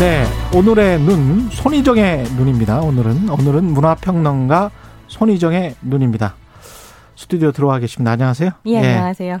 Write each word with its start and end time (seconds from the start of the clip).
네, 0.00 0.24
오늘의 0.56 1.00
눈 1.00 1.48
손희정의 1.50 2.22
눈입니다. 2.36 2.80
오늘은 2.80 3.28
오늘은 3.30 3.64
문화평론가 3.64 4.70
손희정의 5.08 5.74
눈입니다. 5.82 6.36
스튜디오 7.16 7.50
들어와 7.50 7.80
계십니다. 7.80 8.12
안녕하세요. 8.12 8.50
예, 8.66 8.70
예. 8.74 8.76
안녕하세요. 8.76 9.40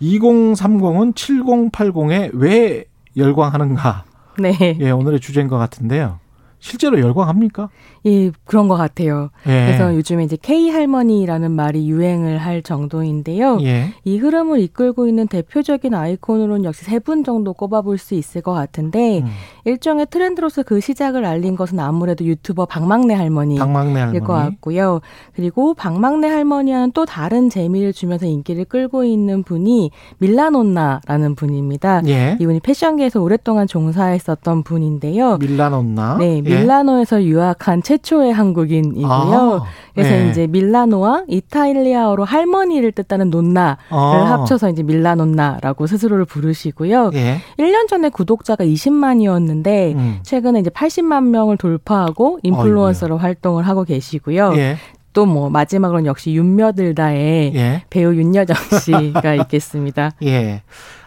2030은 0.00 1.14
7080에 1.16 2.30
왜 2.32 2.84
열광하는가? 3.16 4.04
네. 4.38 4.78
예, 4.78 4.90
오늘의 4.92 5.18
주제인 5.18 5.48
것 5.48 5.58
같은데요. 5.58 6.20
실제로 6.60 7.00
열광합니까? 7.00 7.68
예, 8.06 8.30
그런 8.44 8.68
것 8.68 8.76
같아요. 8.76 9.30
예. 9.46 9.66
그래서 9.66 9.94
요즘에 9.94 10.24
이제 10.24 10.36
K 10.40 10.70
할머니라는 10.70 11.50
말이 11.50 11.88
유행을 11.88 12.38
할 12.38 12.62
정도인데요. 12.62 13.58
예. 13.62 13.92
이 14.04 14.18
흐름을 14.18 14.60
이끌고 14.60 15.06
있는 15.08 15.26
대표적인 15.28 15.94
아이콘으로는 15.94 16.64
역시 16.64 16.84
세 16.84 16.98
분 16.98 17.22
정도 17.24 17.52
꼽아볼 17.54 17.96
수 17.96 18.14
있을 18.14 18.40
것 18.42 18.52
같은데 18.52 19.20
음. 19.20 19.26
일종의 19.64 20.06
트렌드로서 20.10 20.62
그 20.64 20.80
시작을 20.80 21.24
알린 21.24 21.54
것은 21.56 21.78
아무래도 21.78 22.24
유튜버 22.24 22.66
박막내 22.66 23.14
할머니일 23.14 23.60
박막내 23.60 24.00
할머니. 24.00 24.20
것 24.20 24.32
같고요. 24.32 25.00
그리고 25.34 25.74
박막내 25.74 26.26
할머니와는 26.28 26.92
또 26.92 27.06
다른 27.06 27.50
재미를 27.50 27.92
주면서 27.92 28.26
인기를 28.26 28.64
끌고 28.64 29.04
있는 29.04 29.42
분이 29.42 29.90
밀라논나라는 30.18 31.34
분입니다. 31.34 32.02
예. 32.06 32.36
이분이 32.40 32.60
패션계에서 32.60 33.20
오랫동안 33.20 33.66
종사했었던 33.66 34.62
분인데요. 34.62 35.38
밀라논나. 35.38 36.16
네, 36.18 36.42
예. 36.44 36.47
밀라노에서 36.48 37.24
유학한 37.24 37.82
최초의 37.82 38.32
한국인이고요. 38.32 39.10
아, 39.10 39.64
그래서 39.94 40.10
네. 40.10 40.30
이제 40.30 40.46
밀라노와 40.46 41.24
이탈리아어로 41.28 42.24
할머니를 42.24 42.92
뜻하는 42.92 43.30
논나를 43.30 43.76
아. 43.90 44.26
합쳐서 44.32 44.70
이제 44.70 44.82
밀라논나라고 44.82 45.86
스스로를 45.86 46.24
부르시고요. 46.24 47.10
예. 47.14 47.40
1년 47.58 47.88
전에 47.88 48.08
구독자가 48.08 48.64
20만이었는데 48.64 49.94
음. 49.94 50.18
최근에 50.22 50.60
이제 50.60 50.70
80만 50.70 51.24
명을 51.28 51.56
돌파하고 51.56 52.38
인플루언서로 52.42 53.14
어이구야. 53.14 53.22
활동을 53.26 53.66
하고 53.66 53.84
계시고요. 53.84 54.52
예. 54.56 54.76
또뭐 55.12 55.50
마지막으로는 55.50 56.06
역시 56.06 56.32
윤며들다의 56.34 57.52
예. 57.54 57.82
배우 57.90 58.14
윤여정 58.14 58.56
씨가 58.80 59.34
있겠습니다. 59.34 60.12
예. 60.22 60.62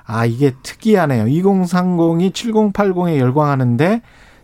아, 0.05 0.25
이게 0.25 0.51
특이하네요. 0.61 1.25
2030이 1.25 2.33
7080에 2.33 3.17
열광하는데 3.17 4.01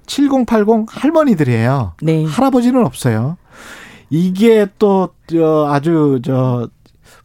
7080 0.08 0.86
할머니들이에요. 0.90 1.94
네. 2.02 2.26
할아버지는 2.26 2.84
없어요. 2.86 3.38
이게 4.10 4.66
또, 4.80 5.10
저, 5.28 5.68
아주, 5.70 6.20
저, 6.24 6.70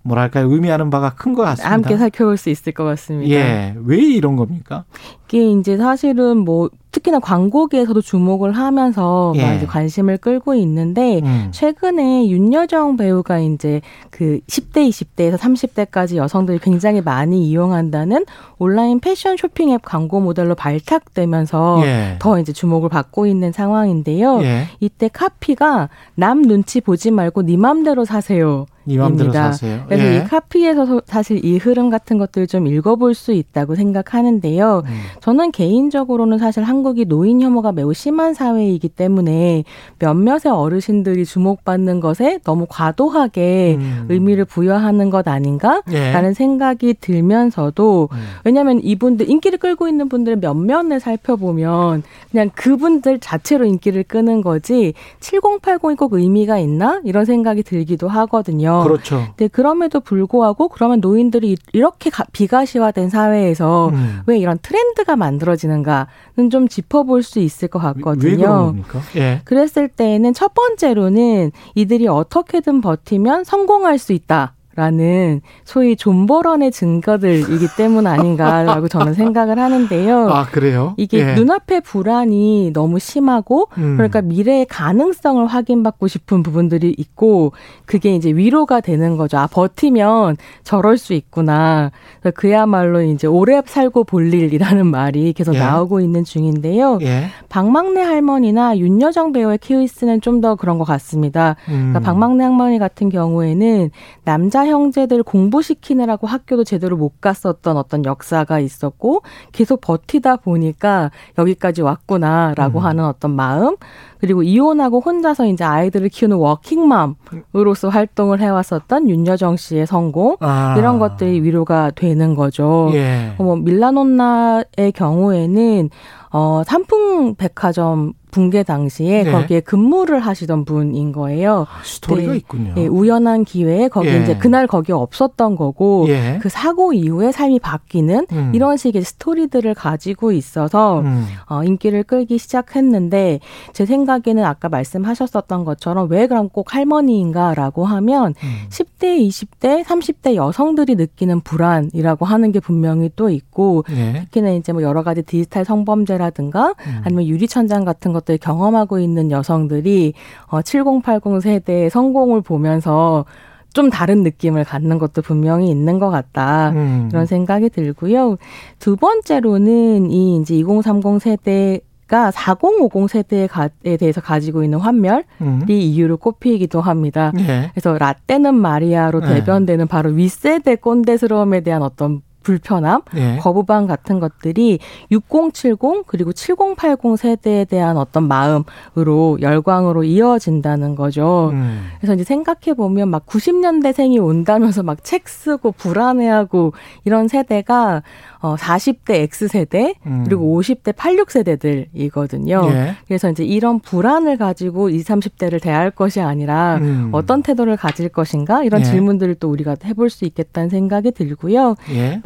뭐랄까요, 0.03 0.51
의미하는 0.53 0.91
바가 0.91 1.15
큰 1.15 1.33
것 1.35 1.43
같습니다. 1.43 1.71
함께 1.71 1.97
살펴볼 1.97 2.37
수 2.37 2.51
있을 2.51 2.73
것 2.73 2.85
같습니다. 2.85 3.33
예. 3.33 3.75
왜 3.85 3.99
이런 3.99 4.35
겁니까? 4.37 4.85
이게 5.33 5.51
이제 5.51 5.79
사실은 5.79 6.39
뭐 6.39 6.69
특히나 6.93 7.21
광고계에서도 7.21 8.03
주목을 8.03 8.53
하면서 8.53 9.33
예. 9.37 9.57
이제 9.57 9.65
관심을 9.65 10.19
끌고 10.19 10.55
있는데 10.55 11.21
음. 11.25 11.49
최근에 11.51 12.29
윤여정 12.29 12.99
배우가 12.99 13.39
이제 13.39 13.81
그 14.11 14.41
10대, 14.47 14.89
20대에서 14.91 15.39
30대까지 15.39 16.17
여성들이 16.17 16.59
굉장히 16.59 17.01
많이 17.01 17.49
이용한다는 17.49 18.27
온라인 18.59 19.01
패션 19.01 19.39
쇼핑 19.39 19.71
앱 19.71 19.81
광고 19.83 20.21
모델로 20.21 20.55
발탁되면서 20.55 21.81
예. 21.85 22.17
더 22.19 22.39
이제 22.39 22.53
주목을 22.53 22.91
받고 22.91 23.27
있는 23.27 23.53
상황인데요. 23.53 24.43
예. 24.43 24.67
이때 24.79 25.09
카피가 25.09 25.89
남 26.15 26.43
눈치 26.43 26.83
보지 26.83 27.11
말고 27.11 27.43
네 27.43 27.57
맘대로 27.57 28.05
사세요. 28.05 28.67
입니다. 28.87 29.53
그래서 29.87 30.05
예. 30.05 30.17
이 30.17 30.25
카피에서 30.25 31.03
사실 31.07 31.45
이 31.45 31.57
흐름 31.57 31.89
같은 31.89 32.19
것들 32.19 32.47
좀 32.49 32.67
읽어볼 32.67 33.15
수 33.15 33.33
있다고 33.33 33.77
생각하는데요. 33.77 34.83
음. 34.85 35.01
저는 35.23 35.53
개인적으로는 35.53 36.39
사실 36.39 36.65
한국이 36.65 37.05
노인 37.05 37.41
혐오가 37.41 37.71
매우 37.71 37.95
심한 37.95 38.35
사회이기 38.35 38.89
때문에 38.89 39.63
몇몇의 40.01 40.53
어르신들이 40.53 41.25
주목받는 41.25 42.01
것에 42.01 42.41
너무 42.43 42.67
과도하게 42.69 43.77
음. 43.79 44.07
의미를 44.09 44.45
부여하는 44.45 45.11
것 45.11 45.29
아닌가라는 45.29 45.83
예. 45.93 46.35
생각이 46.35 46.95
들면서도 47.01 48.09
음. 48.11 48.19
왜냐하면 48.45 48.81
이분들 48.83 49.31
인기를 49.31 49.61
끌고 49.61 49.87
있는 49.87 50.09
분들 50.09 50.37
몇몇을 50.37 50.99
살펴보면 50.99 52.03
그냥 52.33 52.51
그분들 52.57 53.21
자체로 53.21 53.65
인기를 53.65 54.03
끄는 54.03 54.41
거지 54.41 54.93
7080이 55.21 55.97
꼭 55.97 56.15
의미가 56.15 56.59
있나 56.59 57.01
이런 57.05 57.25
생각이 57.25 57.63
들기도 57.63 58.09
하거든요. 58.09 58.83
그렇죠. 58.83 59.23
근데 59.37 59.47
그럼에도 59.47 60.01
불구하고 60.01 60.67
그러면 60.67 60.99
노인들이 61.01 61.57
이렇게 61.73 62.11
비가시화된 62.33 63.09
사회에서 63.09 63.91
음. 63.91 64.23
왜 64.27 64.39
이런 64.39 64.59
트렌드가 64.61 65.12
트렌드가 65.13 65.17
만들어지는가는 65.17 66.51
좀 66.51 66.69
짚어볼 66.69 67.23
수 67.23 67.39
있을 67.39 67.69
것 67.69 67.79
같거든요. 67.79 68.75
예. 69.17 69.41
그랬을 69.45 69.89
때에는 69.89 70.33
첫 70.35 70.55
번째로는 70.55 71.53
이들이 71.75 72.09
어떻게든 72.09 72.81
버티면 72.81 73.45
성공할 73.45 73.99
수 73.99 74.13
있다. 74.13 74.55
라는 74.75 75.41
소위 75.65 75.97
존버런의 75.97 76.71
증거들이기 76.73 77.69
때문 77.77 78.07
아닌가라고 78.07 78.89
저는 78.89 79.15
생각을 79.15 79.59
하는데요. 79.59 80.29
아, 80.29 80.47
그래요? 80.47 80.95
이게 80.97 81.19
예. 81.19 81.35
눈앞의 81.35 81.81
불안이 81.83 82.73
너무 82.75 82.99
심하고 82.99 83.69
음. 83.79 83.97
그러니까 83.97 84.21
미래의 84.23 84.67
가능성을 84.67 85.47
확인받고 85.47 86.09
싶은 86.09 86.43
부분들이 86.43 86.95
있고 86.99 87.53
그게 87.87 88.15
이제 88.15 88.31
위로가 88.31 88.81
되는 88.81 89.17
거죠. 89.17 89.39
아, 89.39 89.47
버티면 89.47 90.37
저럴 90.65 90.99
수 90.99 91.13
있구나. 91.15 91.91
그야말로 92.35 93.03
이제 93.03 93.27
오래 93.27 93.63
살고 93.65 94.05
볼 94.05 94.33
일이라는 94.33 94.87
말이 94.87 95.33
계속 95.33 95.55
예. 95.55 95.59
나오고 95.59 96.01
있는 96.01 96.25
중인데요. 96.25 96.99
예. 97.03 97.27
박막내 97.49 98.01
할머니나 98.03 98.77
윤여정 98.79 99.33
배우의 99.33 99.59
케이스는 99.59 100.21
좀 100.21 100.43
더 100.43 100.57
그런 100.57 100.77
것 100.79 100.85
같습니다. 100.85 101.55
그러니까 101.67 101.73
음. 101.73 101.93
그러니까 101.93 102.01
박막내 102.01 102.43
할머니 102.43 102.79
같은 102.81 103.11
경우에는 103.11 103.91
남자 104.25 104.62
형제들 104.67 105.23
공부시키느라고 105.23 106.27
학교도 106.27 106.65
제대로 106.65 106.97
못 106.97 107.21
갔었던 107.21 107.77
어떤 107.77 108.05
역사가 108.05 108.61
있었고 108.61 109.23
계속 109.53 109.81
버티다 109.81 110.37
보니까 110.37 111.11
여기까지 111.39 111.83
왔구나라고 111.83 112.81
음. 112.81 112.85
하는 112.85 113.05
어떤 113.05 113.35
마음 113.35 113.77
그리고 114.19 114.43
이혼하고 114.43 115.01
혼자서 115.01 115.47
이제 115.47 115.65
아이들을 115.65 116.09
키우는 116.09 116.37
워킹맘으로서 116.37 117.89
활동을 117.89 118.41
해왔었던 118.41 119.09
윤여정 119.09 119.57
씨의 119.57 119.87
성공 119.87 120.37
아. 120.41 120.77
이런 120.79 121.01
것들이 121.01 121.43
위로가 121.43 121.91
되는 121.91 122.35
거죠. 122.37 122.91
예. 122.95 123.35
뭐 123.39 123.57
밀라논나의 123.57 124.93
경우에는 124.95 125.91
어 126.31 126.63
삼풍 126.65 127.35
백화점 127.35 128.13
붕괴 128.33 128.63
당시에 128.63 129.25
네. 129.25 129.31
거기에 129.31 129.61
근무를 129.61 130.19
하시던 130.19 130.65
분인 130.65 131.13
거예요. 131.13 131.67
아, 131.71 131.83
스토리가 131.85 132.33
네. 132.33 132.39
있군요. 132.39 132.73
네, 132.75 132.87
우연한 132.87 133.45
기회에 133.45 133.89
거기 133.89 134.09
예. 134.09 134.23
이제 134.23 134.37
그날 134.37 134.67
거기 134.67 134.91
없었던 134.91 135.55
거고 135.55 136.07
예. 136.09 136.39
그 136.41 136.49
사고 136.49 136.95
이후에 136.95 137.31
삶이 137.31 137.61
바뀌는 137.61 138.27
음. 138.33 138.53
이런 138.55 138.79
식의 138.79 139.05
스토리들을 139.05 139.75
가지고 139.75 140.33
있어서 140.33 141.01
음. 141.01 141.27
어, 141.47 141.63
인기를 141.63 142.05
끌기 142.05 142.39
시작했는데 142.39 143.41
제 143.75 143.85
생각에는 143.85 144.43
아까 144.45 144.71
말씀하셨었던 144.71 145.65
것처럼 145.65 146.11
왜 146.11 146.27
그럼 146.27 146.49
꼭 146.49 146.75
할머니인가라고 146.75 147.85
하면 147.85 148.35
음. 148.43 148.69
10대, 148.71 149.29
20대, 149.29 149.85
30대 149.85 150.37
여성들이 150.37 150.95
느끼는 150.95 151.43
불안이라고 151.43 152.25
하는 152.25 152.51
게 152.51 152.61
분명히 152.61 153.11
또 153.15 153.29
있고 153.29 153.85
예. 153.91 154.23
특히나 154.23 154.53
이제 154.53 154.73
뭐 154.73 154.83
여러 154.83 155.03
가지 155.03 155.21
디지털 155.21 155.67
성범죄라든가 155.67 156.75
음. 156.87 157.01
아니면 157.05 157.27
유리천장 157.27 157.85
같은 157.85 158.15
것 158.15 158.22
것들 158.23 158.39
경험하고 158.39 158.99
있는 158.99 159.31
여성들이 159.31 160.15
어, 160.47 160.63
7080 160.63 161.43
세대의 161.43 161.91
성공을 161.91 162.41
보면서 162.41 163.25
좀 163.73 163.91
다른 163.91 164.23
느낌을 164.23 164.65
갖는 164.65 164.99
것도 164.99 165.23
분명히 165.23 165.71
있는 165.71 165.99
것 165.99 166.11
같다. 166.11 166.71
음. 166.71 167.09
그런 167.11 167.27
생각이 167.27 167.71
들고요. 167.71 168.37
두 168.79 168.97
번째로는 168.97 170.11
이 170.11 170.37
이제 170.37 170.55
2030 170.57 171.21
세대 171.21 171.81
가 172.09 172.31
4050 172.31 173.09
세대에 173.09 173.97
대해서 173.99 174.21
가지고 174.21 174.65
있는 174.65 174.79
환멸이 174.79 175.23
음. 175.41 175.65
이유로 175.67 176.19
꼽히기도 176.19 176.83
합니다. 176.83 177.33
예. 177.39 177.71
그래서 177.73 177.97
라떼는 177.97 178.55
마리아로 178.55 179.23
예. 179.23 179.29
대변되는 179.29 179.87
바로 179.87 180.11
윗세대 180.11 180.77
꼰대스러움에 180.77 181.63
대한 181.63 181.83
어떤 181.83 182.21
불편함, 182.43 183.03
예. 183.17 183.37
거부감 183.41 183.87
같은 183.87 184.19
것들이 184.19 184.79
6070 185.11 186.07
그리고 186.07 186.33
7080 186.33 187.19
세대에 187.19 187.65
대한 187.65 187.97
어떤 187.97 188.27
마음으로 188.29 189.39
열광으로 189.41 190.05
이어진다는 190.05 190.95
거죠. 190.97 191.51
음. 191.53 191.89
그래서 191.99 192.15
이제 192.15 192.25
생각해 192.25 192.75
보면 192.77 193.09
막 193.09 193.27
90년대생이 193.27 194.23
온다면서 194.23 194.83
막 194.83 195.03
책 195.03 195.29
쓰고 195.29 195.73
불안해하고 195.73 196.73
이런 197.05 197.29
세대가 197.29 198.03
어 198.41 198.57
40대 198.57 199.29
X세대 199.31 199.95
음. 200.07 200.25
그리고 200.25 200.59
50대 200.61 200.97
86 200.97 201.31
세대들이거든요. 201.31 202.61
예. 202.73 202.97
그래서 203.07 203.31
이제 203.31 203.45
이런 203.45 203.79
불안을 203.79 204.37
가지고 204.37 204.91
20, 204.91 205.07
30대를 205.07 205.63
대할 205.63 205.91
것이 205.91 206.21
아니라 206.21 206.77
음. 206.77 207.11
어떤 207.13 207.43
태도를 207.43 207.77
가질 207.77 208.09
것인가 208.09 208.65
이런 208.65 208.81
예. 208.81 208.85
질문들을 208.85 209.37
또 209.37 209.51
우리가 209.51 209.77
해볼 209.85 210.11
수 210.11 210.25
있겠다는 210.25 210.71
생각이 210.71 211.13
들고요. 211.13 211.77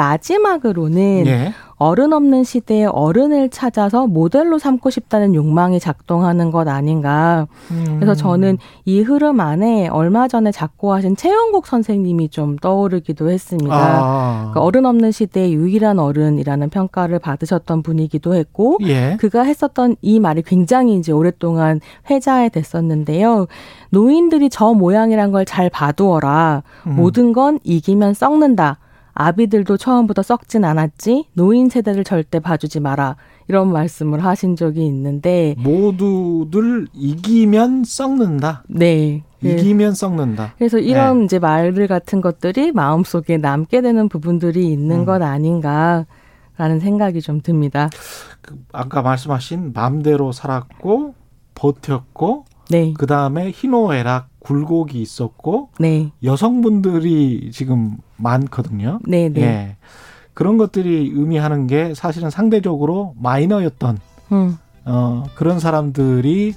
예. 0.07 0.17
마지막으로는 0.17 1.27
예. 1.27 1.53
어른 1.79 2.15
없는 2.15 2.43
시대에 2.45 2.87
어른을 2.87 3.51
찾아서 3.51 4.07
모델로 4.07 4.59
삼고 4.59 4.89
싶다는 4.89 5.35
욕망이 5.35 5.79
작동하는 5.79 6.51
것 6.51 6.67
아닌가. 6.69 7.49
음. 7.71 7.97
그래서 8.01 8.15
저는 8.15 8.57
이 8.87 9.03
흐름 9.03 9.41
안에 9.41 9.89
얼마 9.89 10.27
전에 10.27 10.53
작고하신 10.53 11.17
최영국 11.17 11.67
선생님이 11.67 12.31
좀 12.31 12.57
떠오르기도 12.57 13.29
했습니다. 13.29 13.77
아. 13.77 14.37
그러니까 14.53 14.61
어른 14.63 14.87
없는 14.87 15.13
시대의 15.13 15.53
유일한 15.53 15.99
어른이라는 15.99 16.71
평가를 16.71 17.19
받으셨던 17.19 17.83
분이기도 17.83 18.35
했고, 18.35 18.79
예. 18.85 19.19
그가 19.21 19.43
했었던 19.43 19.97
이 20.01 20.19
말이 20.19 20.41
굉장히 20.41 20.97
이제 20.97 21.13
오랫동안 21.13 21.81
회자에 22.09 22.49
됐었는데요. 22.49 23.49
노인들이 23.91 24.49
저 24.49 24.73
모양이란 24.73 25.31
걸 25.31 25.45
잘 25.47 25.69
봐두어라. 25.71 26.63
음. 26.87 26.97
모든 26.97 27.33
건 27.33 27.61
이기면 27.65 28.15
썩는다. 28.15 28.79
아비들도 29.17 29.79
처음부터 29.79 30.23
썩진 30.23 30.65
않았지 30.65 31.29
노인 31.33 31.71
세대를 31.71 32.05
절대 32.05 32.39
봐주지 32.39 32.81
마라 32.81 33.17
이런 33.49 33.73
말씀을 33.73 34.25
하신 34.25 34.57
적이 34.57 34.87
있는데 34.87 35.55
모두들 35.59 36.87
이기면 36.93 37.85
썩는다. 37.85 38.65
네. 38.69 39.23
이기면 39.43 39.95
썩는다. 39.95 40.55
그래서 40.59 40.79
이런 40.79 41.21
네. 41.21 41.25
이제 41.25 41.39
말들 41.39 41.87
같은 41.87 42.21
것들이 42.21 42.73
마음속에 42.73 43.39
남게 43.39 43.81
되는 43.81 44.09
부분들이 44.09 44.71
있는 44.71 45.01
음. 45.01 45.05
것 45.07 45.23
아닌가라는 45.23 46.81
생각이 46.81 47.23
좀 47.23 47.41
듭니다. 47.41 47.89
그 48.43 48.59
아까 48.73 49.01
말씀하신 49.01 49.73
마음대로 49.73 50.33
살았고 50.33 51.15
버텼고 51.55 52.45
네. 52.69 52.93
그 52.99 53.07
다음에 53.07 53.51
희노애락 53.51 54.29
굴곡이 54.47 55.01
있었고 55.03 55.71
네. 55.81 56.13
여성분들이 56.23 57.51
지금 57.53 57.97
많거든요. 58.17 59.01
네, 59.05 59.29
네. 59.29 59.41
예. 59.41 59.77
그런 60.35 60.57
것들이 60.57 61.11
의미하는 61.13 61.67
게 61.67 61.95
사실은 61.95 62.31
상대적으로 62.31 63.15
마이너였던 63.19 63.99
음. 64.33 64.59
어, 64.85 65.25
그런 65.35 65.59
사람들이 65.59 66.55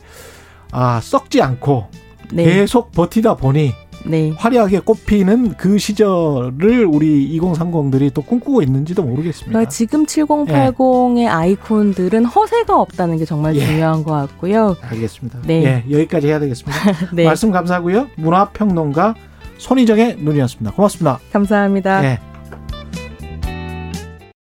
아 0.72 1.00
썩지 1.02 1.42
않고 1.42 1.88
네. 2.32 2.44
계속 2.44 2.92
버티다 2.92 3.38
보니 3.38 3.72
네. 4.06 4.32
화려하게 4.36 4.80
꼽히는 4.80 5.56
그 5.58 5.78
시절을 5.78 6.86
우리 6.86 7.40
2030들이 7.40 8.14
또 8.14 8.22
꿈꾸고 8.22 8.62
있는지도 8.62 9.04
모르겠습니다. 9.04 9.50
그러니까 9.50 9.70
지금 9.70 10.06
7080의 10.06 11.20
예. 11.20 11.28
아이콘들은 11.28 12.26
허세가 12.26 12.80
없다는 12.80 13.18
게 13.18 13.26
정말 13.26 13.56
예. 13.56 13.66
중요한 13.66 14.04
것 14.04 14.12
같고요. 14.12 14.76
알겠습니다. 14.82 15.40
네. 15.46 15.64
예, 15.64 15.92
여기까지 15.92 16.28
해야 16.28 16.40
되겠습니다. 16.40 16.80
네. 17.14 17.26
말씀 17.26 17.52
감사하고요. 17.52 18.08
문화평론가 18.16 19.16
손희정의 19.58 20.18
눈이었습니다. 20.20 20.72
고맙습니다. 20.72 21.20
감사합니다. 21.32 22.06
예. 22.06 22.29